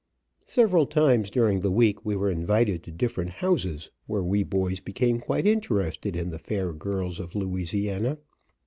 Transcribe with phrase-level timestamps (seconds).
[0.47, 5.19] Several times during the week we were invited to different houses, where we boys became
[5.19, 8.17] quite interested in the fair girls of Louisiana.